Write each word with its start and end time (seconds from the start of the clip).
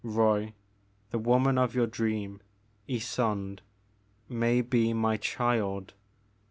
Roy, 0.03 0.55
the 1.11 1.19
woman 1.19 1.59
of 1.59 1.75
your 1.75 1.85
dream, 1.85 2.41
Ysonde, 2.89 3.59
may 4.27 4.61
be 4.61 4.93
my 4.93 5.17
child. 5.17 5.93